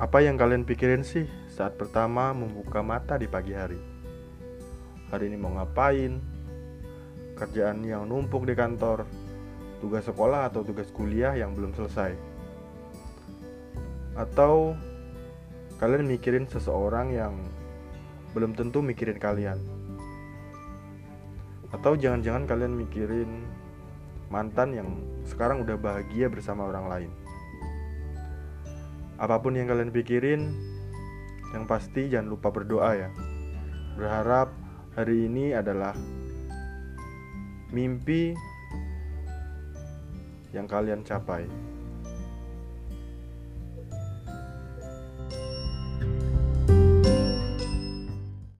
[0.00, 3.76] Apa yang kalian pikirin sih saat pertama membuka mata di pagi hari?
[5.12, 6.16] Hari ini mau ngapain?
[7.36, 9.04] Kerjaan yang numpuk di kantor,
[9.84, 12.16] tugas sekolah atau tugas kuliah yang belum selesai?
[14.16, 14.72] Atau
[15.76, 17.36] kalian mikirin seseorang yang
[18.32, 19.60] belum tentu mikirin kalian?
[21.76, 23.44] Atau jangan-jangan kalian mikirin
[24.32, 24.88] mantan yang
[25.28, 27.12] sekarang udah bahagia bersama orang lain?
[29.20, 30.56] Apa pun yang kalian pikirin,
[31.52, 33.12] yang pasti jangan lupa berdoa ya.
[34.00, 34.48] Berharap
[34.96, 35.92] hari ini adalah
[37.68, 38.32] mimpi
[40.56, 41.44] yang kalian capai.